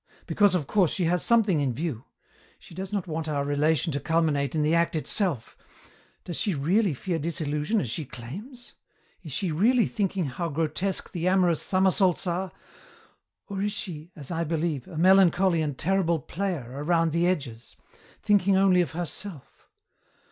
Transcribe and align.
Because, 0.25 0.55
of 0.55 0.65
course, 0.65 0.89
she 0.89 1.03
has 1.03 1.21
something 1.21 1.61
in 1.61 1.75
view. 1.75 2.05
She 2.57 2.73
does 2.73 2.91
not 2.91 3.05
want 3.05 3.29
our 3.29 3.45
relation 3.45 3.93
to 3.93 3.99
culminate 3.99 4.55
in 4.55 4.63
the 4.63 4.73
act 4.73 4.95
itself. 4.95 5.55
Does 6.23 6.37
she 6.37 6.55
really 6.55 6.95
fear 6.95 7.19
disillusion, 7.19 7.79
as 7.79 7.91
she 7.91 8.05
claims? 8.05 8.73
Is 9.21 9.31
she 9.31 9.51
really 9.51 9.85
thinking 9.85 10.25
how 10.25 10.49
grotesque 10.49 11.11
the 11.11 11.27
amorous 11.27 11.61
somersaults 11.61 12.25
are? 12.25 12.51
Or 13.47 13.61
is 13.61 13.73
she, 13.73 14.09
as 14.15 14.31
I 14.31 14.43
believe, 14.43 14.87
a 14.87 14.97
melancholy 14.97 15.61
and 15.61 15.77
terrible 15.77 16.17
player 16.17 16.67
around 16.73 17.11
the 17.11 17.27
edges, 17.27 17.75
thinking 18.23 18.57
only 18.57 18.81
of 18.81 18.93
herself? 18.93 19.69